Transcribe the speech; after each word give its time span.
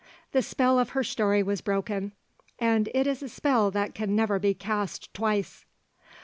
the 0.31 0.41
spell 0.41 0.79
of 0.79 0.89
her 0.97 1.03
story 1.03 1.43
was 1.43 1.61
broken, 1.61 2.11
and 2.57 2.89
it 2.91 3.05
is 3.05 3.21
a 3.21 3.29
spell 3.29 3.69
that 3.69 3.93
can 3.93 4.15
never 4.15 4.39
be 4.39 4.51
cast 4.55 5.13
twice. 5.13 5.63